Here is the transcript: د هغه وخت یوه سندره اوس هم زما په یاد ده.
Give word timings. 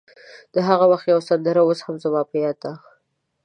د 0.53 0.55
هغه 0.67 0.85
وخت 0.91 1.05
یوه 1.11 1.21
سندره 1.29 1.61
اوس 1.63 1.79
هم 1.85 1.95
زما 2.03 2.21
په 2.29 2.35
یاد 2.43 2.57
ده. 2.63 2.73